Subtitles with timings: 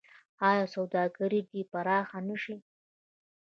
[0.49, 2.55] آیا سوداګري دې پراخه نشي؟